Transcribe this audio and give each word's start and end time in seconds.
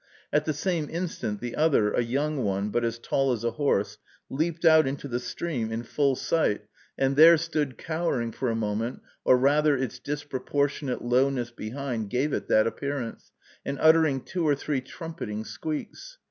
At 0.33 0.45
the 0.45 0.53
same 0.53 0.89
instant, 0.89 1.41
the 1.41 1.55
other, 1.55 1.93
a 1.93 2.01
young 2.01 2.37
one, 2.41 2.69
but 2.71 2.83
as 2.83 2.97
tall 2.97 3.33
as 3.33 3.43
a 3.43 3.51
horse, 3.51 3.99
leaped 4.31 4.65
out 4.65 4.87
into 4.87 5.07
the 5.07 5.19
stream, 5.19 5.71
in 5.71 5.83
full 5.83 6.15
sight, 6.15 6.65
and 6.97 7.15
there 7.15 7.37
stood 7.37 7.77
cowering 7.77 8.31
for 8.31 8.49
a 8.49 8.55
moment, 8.55 9.03
or 9.23 9.37
rather 9.37 9.77
its 9.77 9.99
disproportionate 9.99 11.03
lowness 11.03 11.51
behind 11.51 12.09
gave 12.09 12.33
it 12.33 12.47
that 12.47 12.65
appearance, 12.65 13.31
and 13.63 13.77
uttering 13.79 14.21
two 14.21 14.47
or 14.47 14.55
three 14.55 14.81
trumpeting 14.81 15.43
squeaks. 15.45 16.17